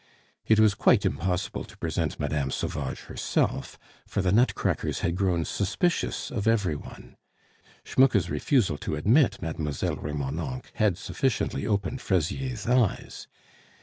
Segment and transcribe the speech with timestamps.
[0.47, 2.49] It was quite impossible to present Mme.
[2.49, 3.77] Sauvage herself,
[4.07, 7.17] for the "nutcrackers" had grown suspicious of every one.
[7.83, 9.61] Schmucke's refusal to admit Mlle.
[9.97, 13.27] Remonencq had sufficiently opened Fraisier's eyes.